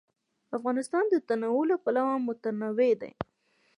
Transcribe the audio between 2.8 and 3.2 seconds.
دی.